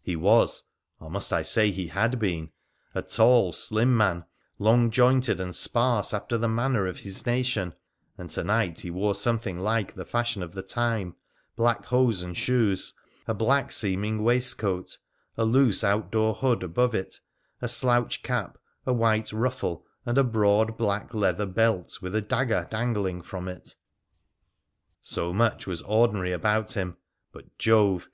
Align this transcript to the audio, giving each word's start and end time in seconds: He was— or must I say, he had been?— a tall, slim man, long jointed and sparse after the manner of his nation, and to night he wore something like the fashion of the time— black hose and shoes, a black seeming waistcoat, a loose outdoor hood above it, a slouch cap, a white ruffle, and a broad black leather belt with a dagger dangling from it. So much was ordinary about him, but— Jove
He 0.00 0.16
was— 0.16 0.70
or 1.00 1.10
must 1.10 1.34
I 1.34 1.42
say, 1.42 1.70
he 1.70 1.88
had 1.88 2.18
been?— 2.18 2.50
a 2.94 3.02
tall, 3.02 3.52
slim 3.52 3.94
man, 3.94 4.24
long 4.58 4.90
jointed 4.90 5.38
and 5.38 5.54
sparse 5.54 6.14
after 6.14 6.38
the 6.38 6.48
manner 6.48 6.86
of 6.86 7.00
his 7.00 7.26
nation, 7.26 7.74
and 8.16 8.30
to 8.30 8.42
night 8.42 8.80
he 8.80 8.90
wore 8.90 9.14
something 9.14 9.58
like 9.60 9.92
the 9.94 10.06
fashion 10.06 10.42
of 10.42 10.52
the 10.52 10.62
time— 10.62 11.14
black 11.56 11.84
hose 11.84 12.22
and 12.22 12.38
shoes, 12.38 12.94
a 13.28 13.34
black 13.34 13.70
seeming 13.70 14.22
waistcoat, 14.24 14.96
a 15.36 15.44
loose 15.44 15.84
outdoor 15.84 16.32
hood 16.36 16.62
above 16.62 16.94
it, 16.94 17.20
a 17.60 17.68
slouch 17.68 18.22
cap, 18.22 18.56
a 18.86 18.94
white 18.94 19.30
ruffle, 19.30 19.84
and 20.06 20.16
a 20.16 20.24
broad 20.24 20.78
black 20.78 21.12
leather 21.12 21.44
belt 21.44 21.98
with 22.00 22.14
a 22.14 22.22
dagger 22.22 22.66
dangling 22.70 23.20
from 23.20 23.46
it. 23.46 23.74
So 25.02 25.34
much 25.34 25.66
was 25.66 25.82
ordinary 25.82 26.32
about 26.32 26.72
him, 26.72 26.96
but— 27.30 27.58
Jove 27.58 28.04